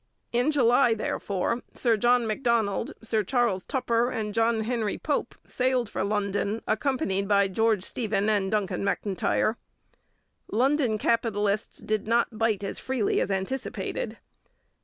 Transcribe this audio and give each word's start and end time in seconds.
In 0.33 0.49
July, 0.51 0.95
therefore, 0.95 1.61
Sir 1.75 1.95
John 1.95 2.25
Macdonald, 2.25 2.91
Sir 3.03 3.23
Charles 3.23 3.67
Tupper, 3.67 4.09
and 4.09 4.33
John 4.33 4.61
Henry 4.63 4.97
Pope 4.97 5.35
sailed 5.45 5.89
for 5.89 6.03
London, 6.03 6.59
accompanied 6.65 7.27
by 7.27 7.47
George 7.47 7.83
Stephen 7.83 8.27
and 8.27 8.49
Duncan 8.49 8.83
M'Intyre. 8.83 9.57
London 10.51 10.97
capitalists 10.97 11.77
did 11.77 12.07
not 12.07 12.35
bite 12.39 12.63
as 12.63 12.79
freely 12.79 13.21
as 13.21 13.29
anticipated. 13.29 14.17